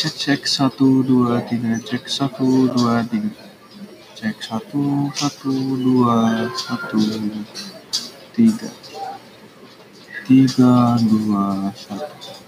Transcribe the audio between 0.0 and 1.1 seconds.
Cek cek satu